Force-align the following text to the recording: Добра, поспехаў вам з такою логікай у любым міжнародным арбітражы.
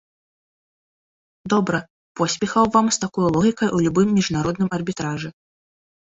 Добра, 1.51 1.79
поспехаў 2.21 2.69
вам 2.75 2.85
з 2.97 2.99
такою 3.03 3.27
логікай 3.35 3.69
у 3.75 3.81
любым 3.89 4.09
міжнародным 4.21 4.69
арбітражы. 4.79 5.29